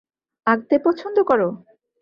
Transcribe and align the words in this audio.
আঁকতে 0.47 0.75
পছন্দ 0.79 1.17
করো? 1.23 1.47